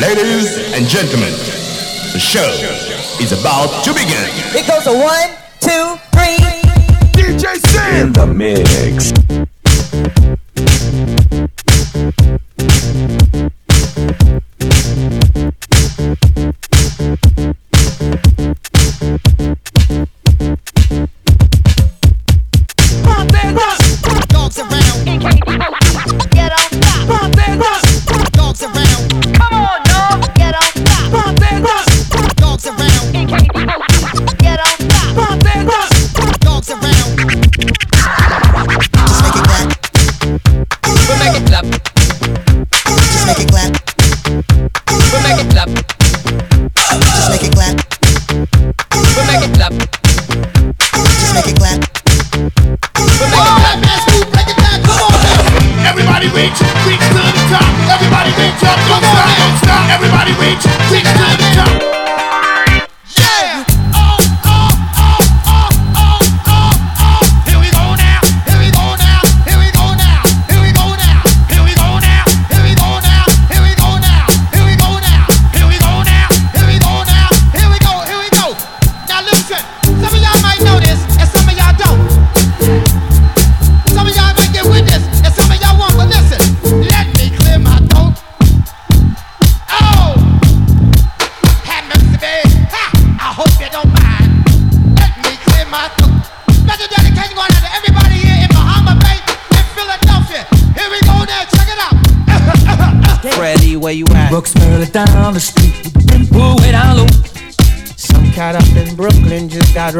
[0.00, 1.32] Ladies and gentlemen,
[2.12, 2.48] the show
[3.20, 4.30] is about to begin.
[4.54, 6.38] It goes a one, two, three.
[7.20, 9.47] DJ Sam in the mix.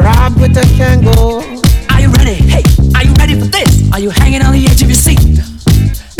[0.03, 1.43] Brooklyn just with a Kangol.
[1.91, 2.35] Are you ready?
[2.35, 2.63] Hey,
[2.95, 3.91] are you ready for this?
[3.91, 5.19] Are you hanging on the edge of your seat?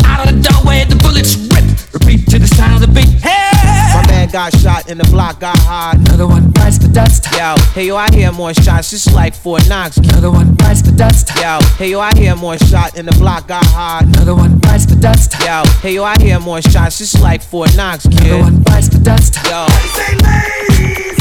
[0.04, 1.64] Out of the doorway, the bullets rip.
[1.94, 3.08] Repeat to the sound of the beat.
[3.22, 3.48] Hey!
[3.94, 4.06] My Hey!
[4.12, 5.96] man got shot in the block, got hard.
[5.98, 7.24] Another one bites the dust.
[7.36, 9.96] Yo, hey yo, I hear more shots, it's like Fort Knox.
[9.96, 11.30] Another one bites the dust.
[11.40, 14.04] Yo, hey yo, I hear more shot in the block, got hard.
[14.08, 15.32] Another one bites the dust.
[15.40, 18.98] Yo, hey yo, I hear more shots, it's like Fort Knox, Another one bites the
[18.98, 19.36] dust.
[19.48, 21.16] Yo, Say ladies,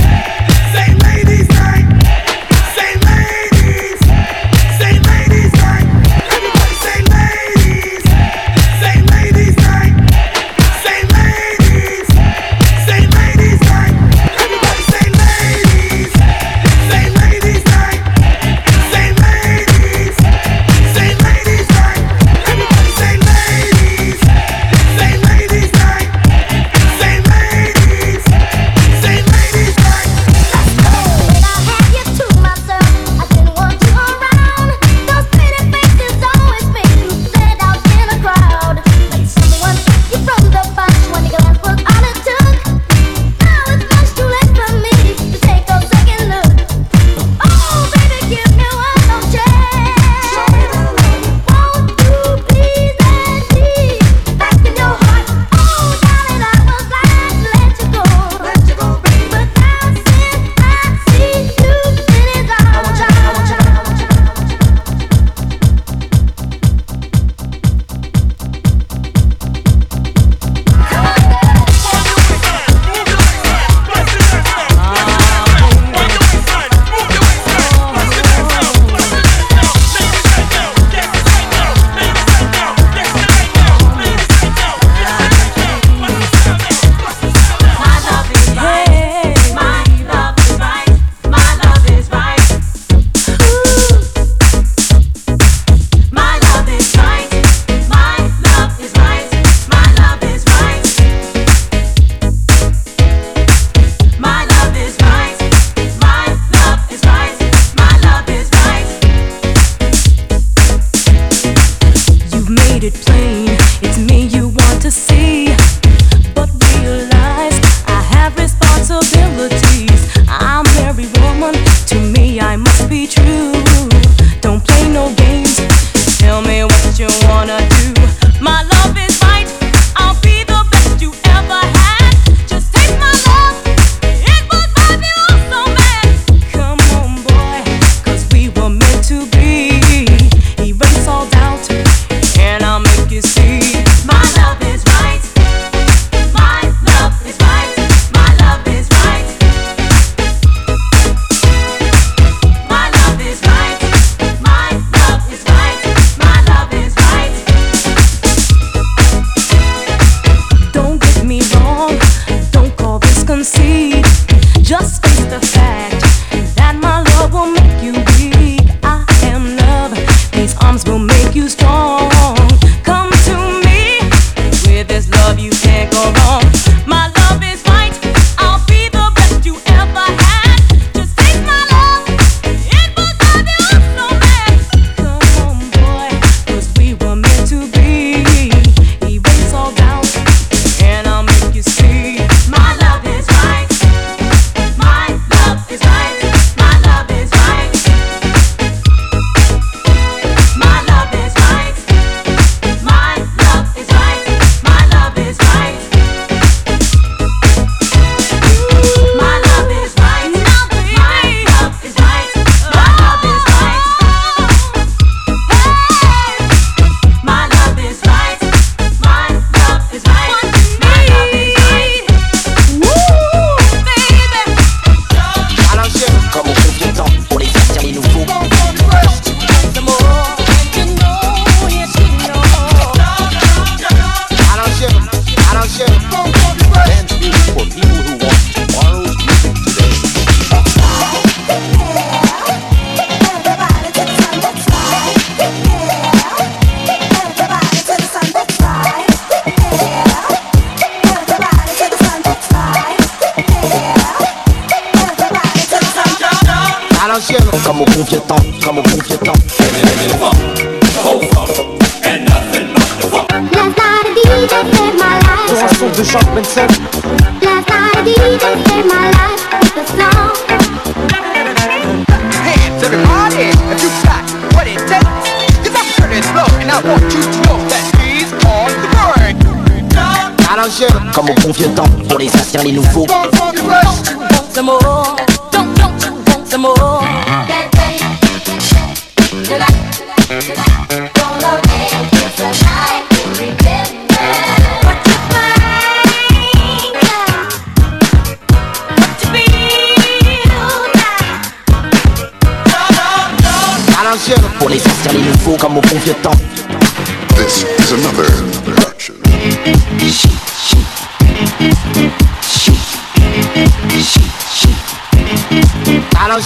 [0.76, 1.86] say ladies night,
[2.80, 3.09] say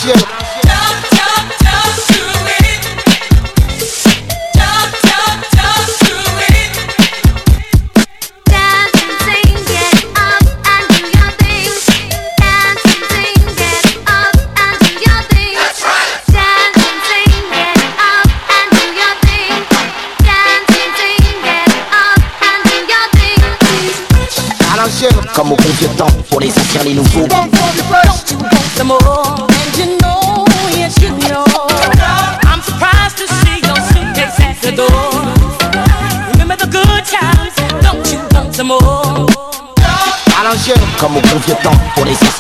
[0.06, 0.43] yeah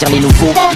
[0.09, 0.73] les nouveaux.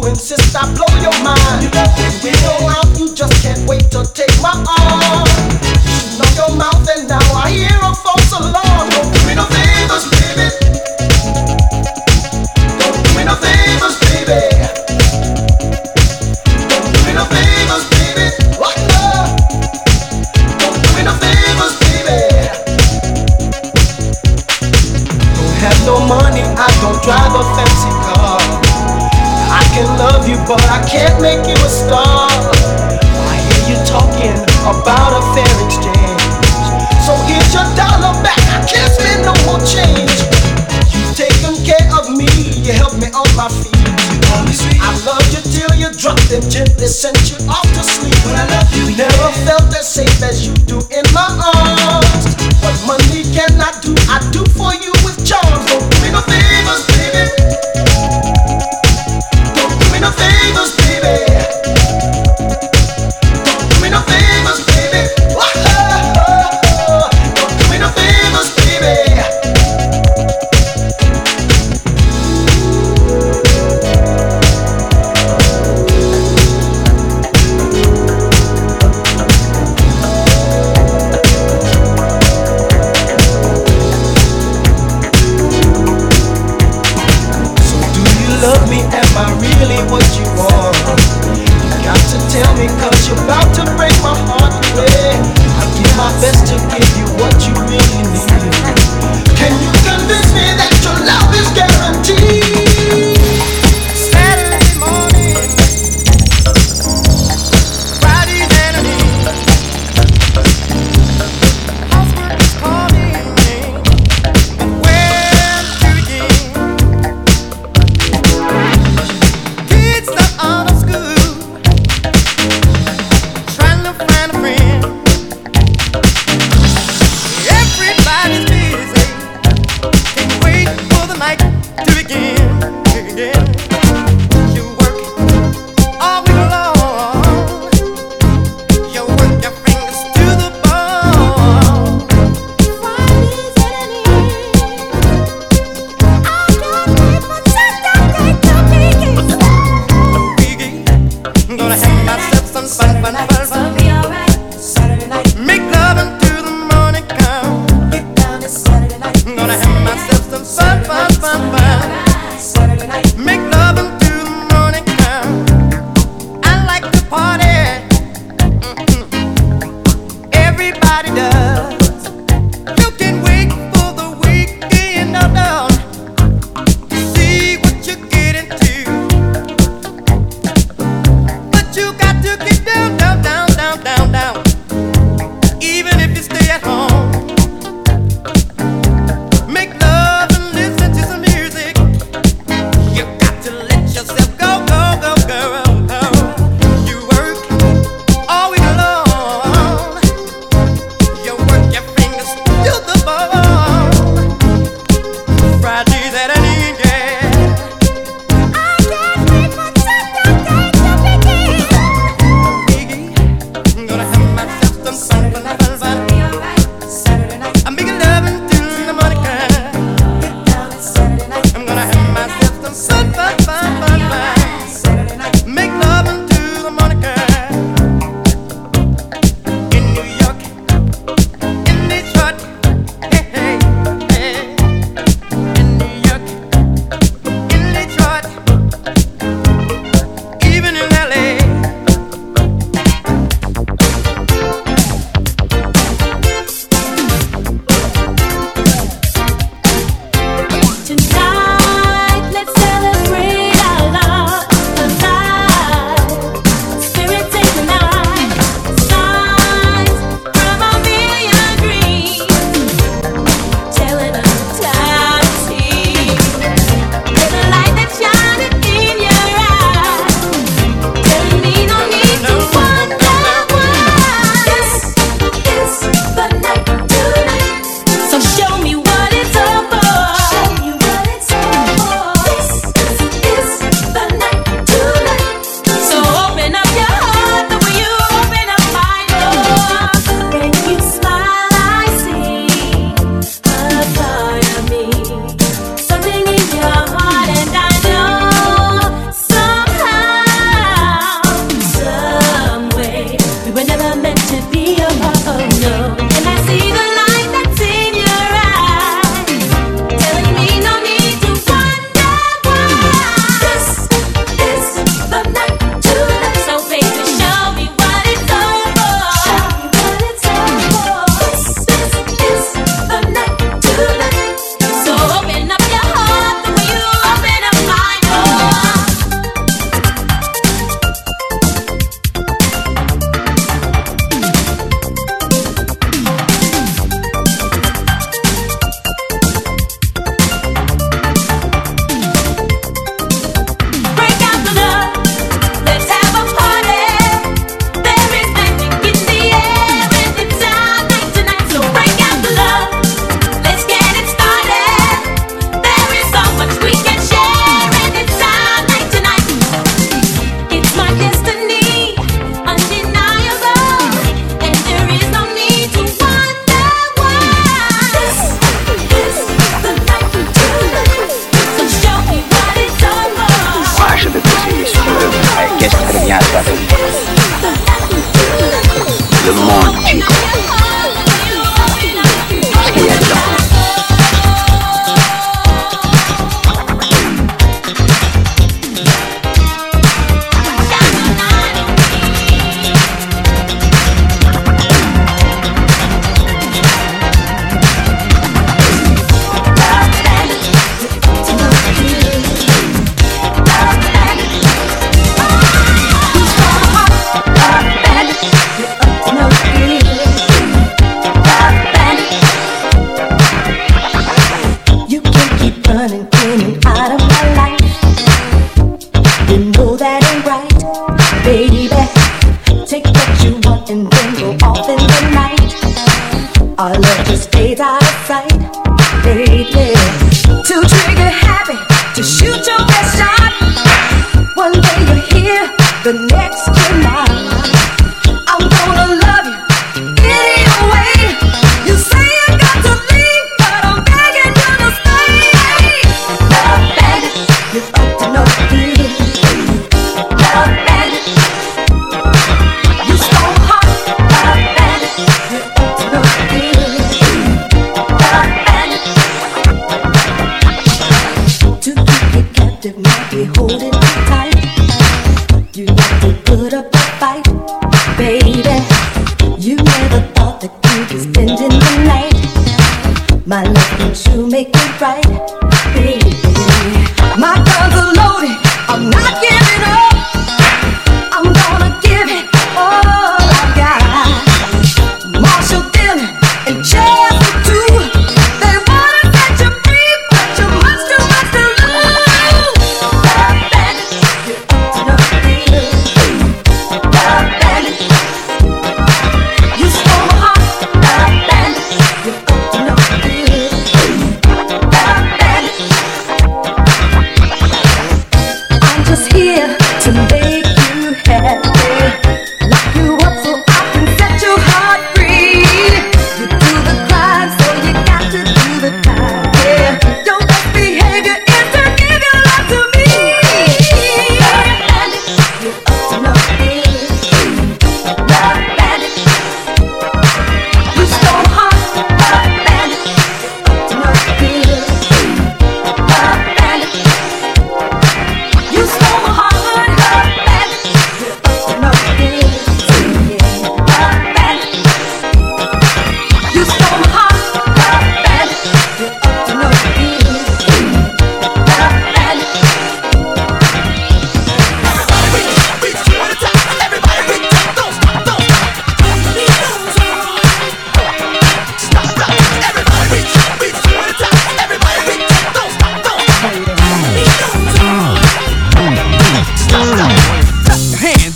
[0.00, 1.62] you insist I blow your mind.
[1.62, 1.92] You love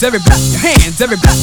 [0.03, 1.39] hands, everybody, your hands, everybody,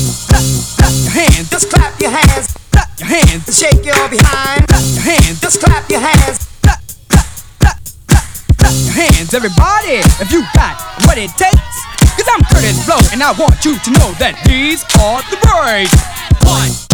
[1.03, 1.49] your hands.
[1.49, 4.67] Just clap your hands, clap your hands, and shake your behind.
[4.67, 6.47] Clap your hands, just clap your hands.
[6.61, 7.23] Clap, clap,
[7.59, 10.03] clap, clap, clap your hands, everybody.
[10.19, 10.75] If you got
[11.07, 11.75] what it takes,
[12.19, 15.95] cause I'm Curtis Blow, and I want you to know that these are the words.
[16.43, 16.88] One.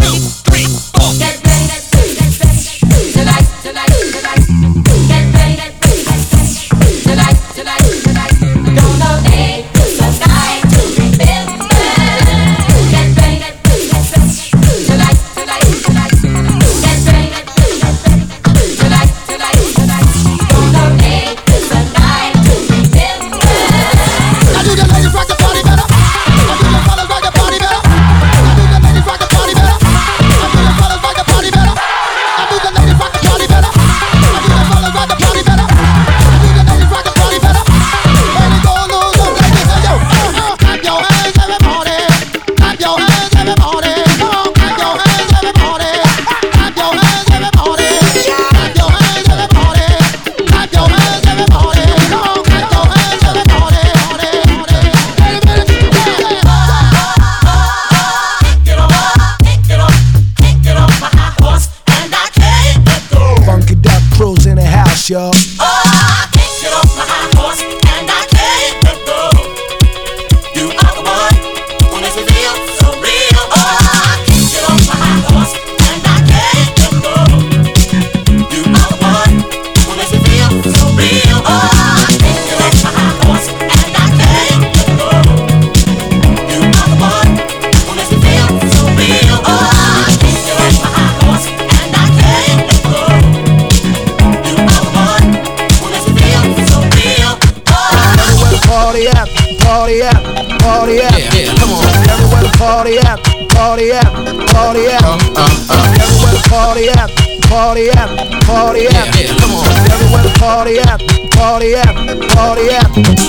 [112.96, 113.25] Mm-hmm.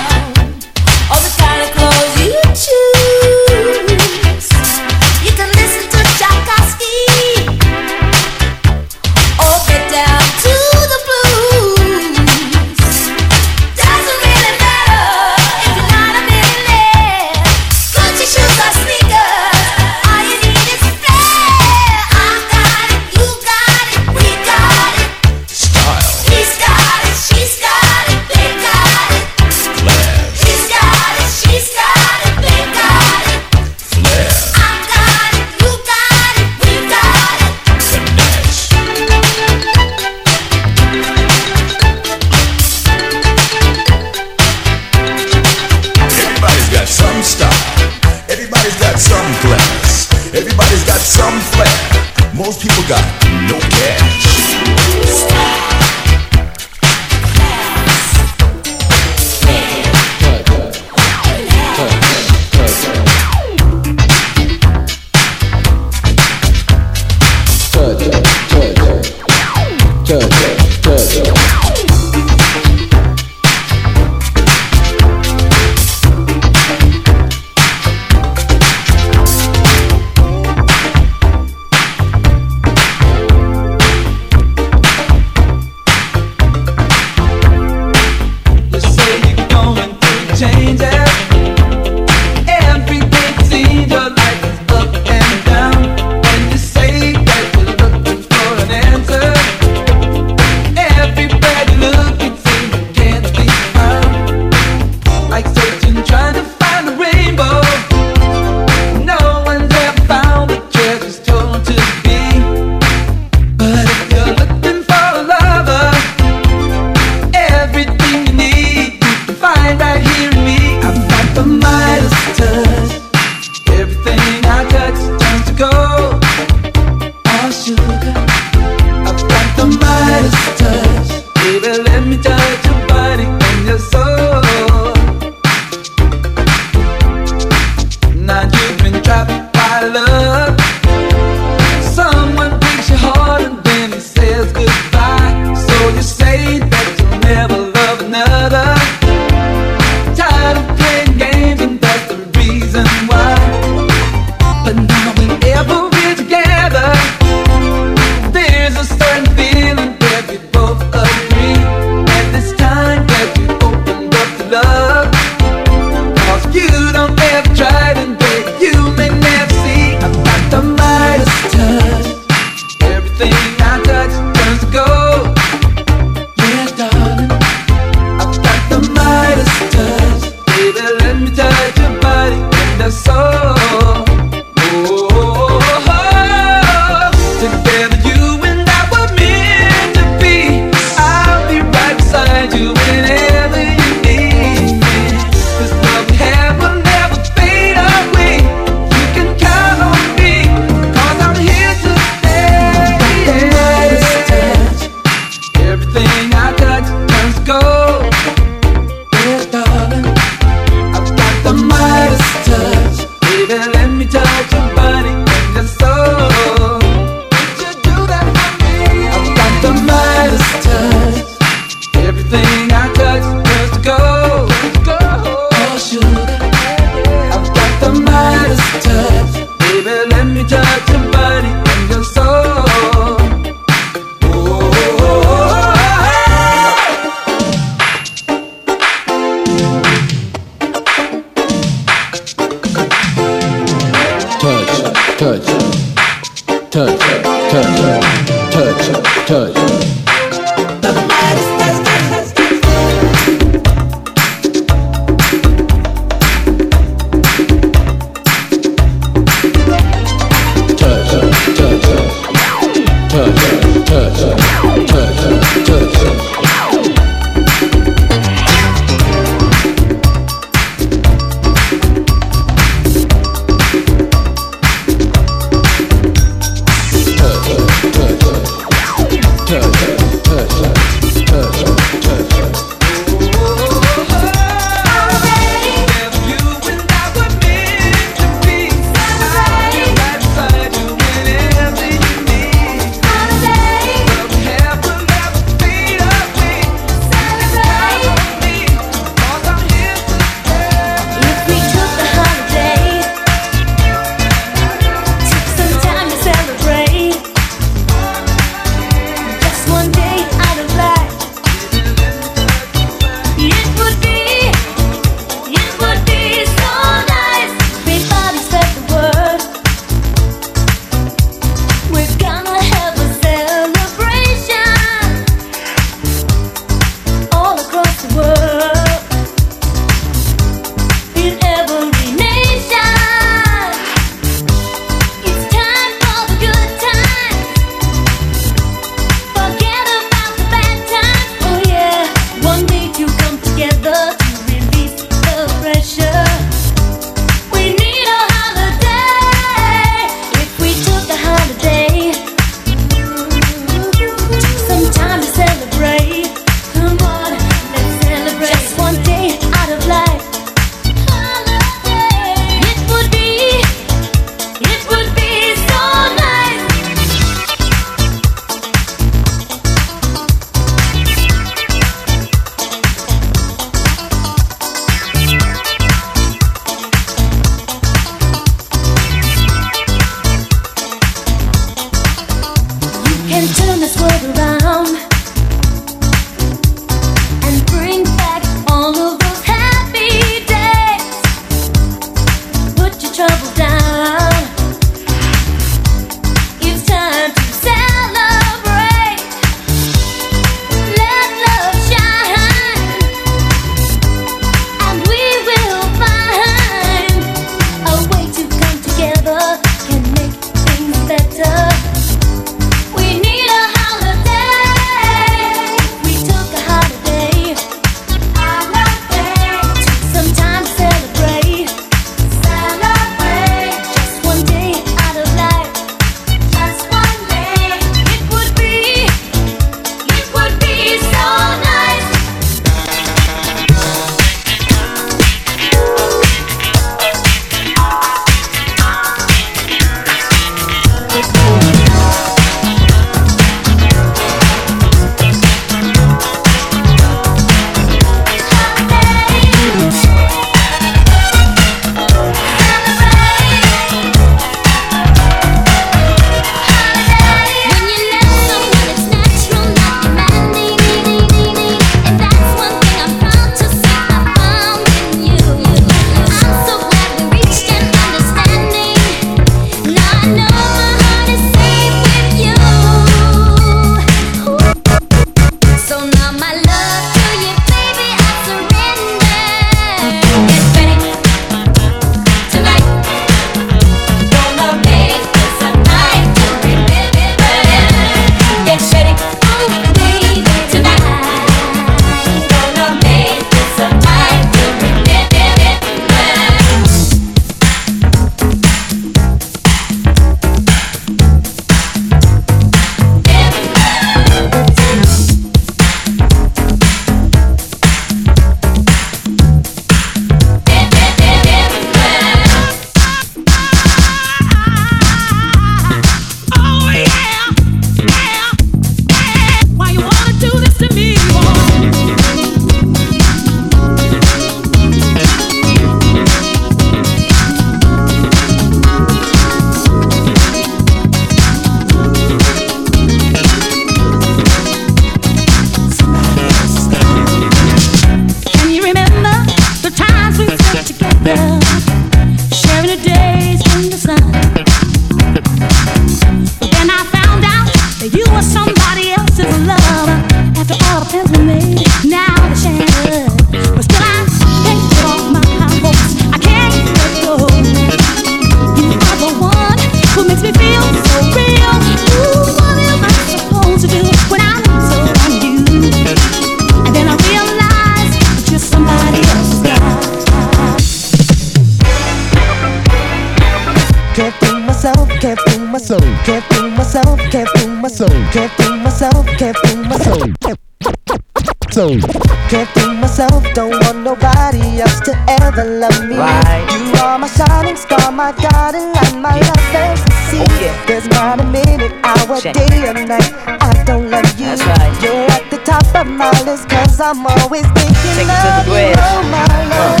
[582.48, 583.44] Can't fool myself.
[583.52, 586.16] Don't want nobody else to ever love me.
[586.16, 586.64] Right.
[586.80, 590.40] You are my shining star, my guiding light, my love fantasy.
[590.40, 590.86] Oh, yeah.
[590.86, 592.54] There's not a minute, hour, Check.
[592.54, 593.32] day, or night.
[593.46, 594.46] I don't love you.
[594.46, 595.02] That's right.
[595.02, 598.60] You're at the top of my list, cause I'm always thinking Take it to the
[598.60, 598.94] of you.
[598.96, 600.00] Oh, my love.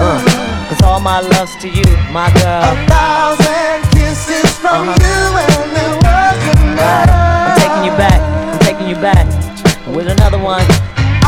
[0.00, 3.35] Uh, Cause all my love's to you, my girl.
[10.46, 10.66] One.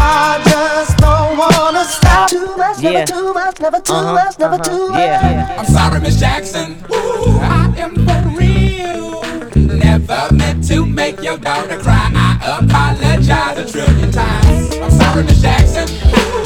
[0.01, 2.31] I just don't wanna stop.
[2.31, 2.91] Too much, Yeah.
[2.93, 4.99] never too much, never too Uh-huh, much, never uh-huh, too much.
[5.01, 5.57] yeah.
[5.59, 6.77] I'm sorry, Miss Jackson.
[6.93, 9.23] Ooh, I am for real.
[9.57, 12.11] Never meant to make your daughter cry.
[12.15, 14.75] I apologize a trillion times.
[14.83, 15.87] I'm sorry, Miss Jackson.
[15.89, 16.38] Ooh,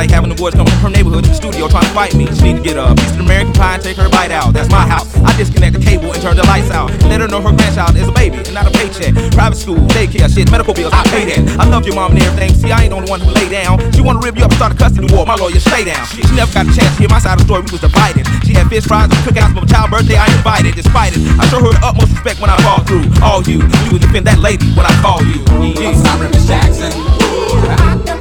[0.00, 2.24] like having the boys come from her neighborhood to the studio trying to fight me.
[2.40, 4.56] She need to get a piece of American pie and take her bite out.
[4.56, 5.12] That's my house.
[5.20, 6.88] I disconnect the cable and turn the lights out.
[7.12, 9.12] Let her know her grandchild is a baby and not a paycheck.
[9.36, 11.60] Private school, daycare, shit, medical bills, I pay that.
[11.60, 12.56] I love your mom and everything.
[12.56, 13.76] See, I ain't the only one who lay down.
[13.92, 15.28] She wanna rip you up and start a custody war.
[15.28, 16.00] My lawyer, stay down.
[16.08, 17.68] She never got a chance to hear my side of the story.
[17.68, 18.24] We was divided.
[18.48, 20.16] She had fish fries and cookouts for my child birthday.
[20.16, 20.80] I invited.
[20.80, 23.04] Despite it, I show her the utmost respect when I fall through.
[23.20, 25.44] All you, you would defend that lady when I call you.
[25.76, 26.88] I'm sorry, Miss Jackson.
[26.88, 28.19] Ooh,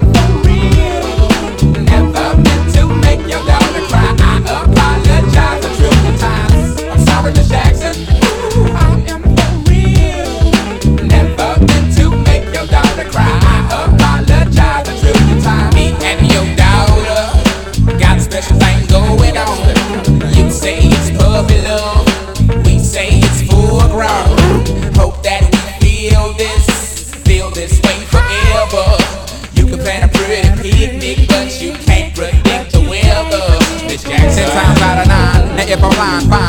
[35.71, 36.48] if I'm fine.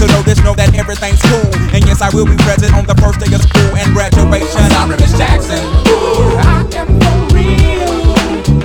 [0.01, 1.45] So know this, know that everything's cool.
[1.77, 4.65] And yes, I will be present on the first day of school and graduation.
[4.73, 5.61] I'm Miss Jackson.
[5.61, 6.89] Ooh, I am
[7.29, 8.09] real.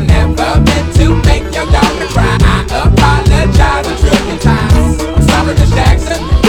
[0.09, 2.41] Never meant to make your daughter cry.
[2.41, 5.05] I apologize a trillion times.
[5.05, 6.46] I'm sorry, Miss Jackson.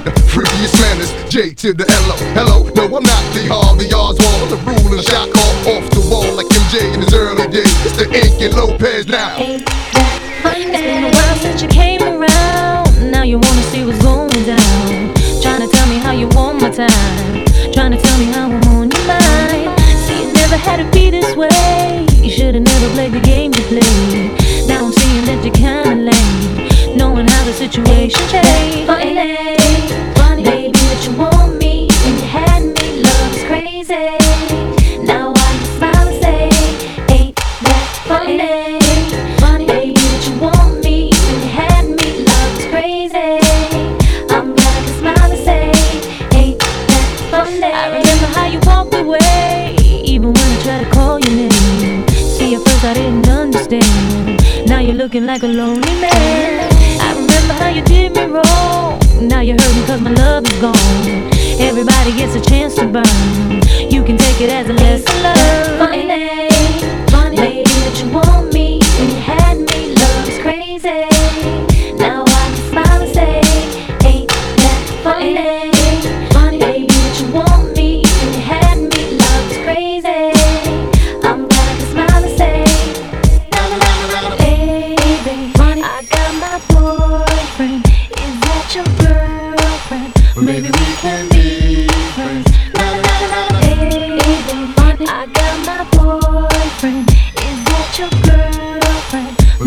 [0.00, 1.12] In the freakiest manners.
[1.28, 2.16] J to the L-O.
[2.32, 4.48] Hello, no, I'm not Lee Harvey Oswald.
[4.48, 7.68] The rule and shot call off the wall like MJ in his early days.
[7.84, 9.36] It's the Inc and Lopez now.
[9.36, 9.60] It's
[10.40, 13.12] been a while since you came around.
[13.12, 15.12] Now you wanna see what's going down.
[15.60, 17.44] To tell me how you want my time.
[17.74, 19.78] Trying to tell me how I'm on your mind.
[20.08, 21.49] See, it never had to be this way.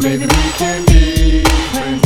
[0.04, 2.04] Maybe we can be friends.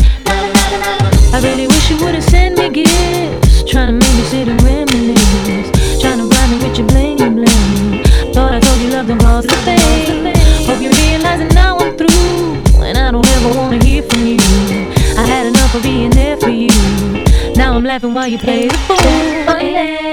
[1.33, 3.63] I really wish you wouldn't send me gifts.
[3.63, 5.71] Trying to make me sit and reminisce.
[5.99, 8.03] Trying to blind me with your bling and bling.
[8.35, 10.31] Thought I told you love don't cost a thing.
[10.67, 12.83] Hope you're realizing now I'm through.
[12.85, 14.37] And I don't ever wanna hear from you.
[15.17, 16.69] I had enough of being there for you.
[17.55, 18.97] Now I'm laughing while you play the fool.
[18.99, 20.06] Oh, yeah.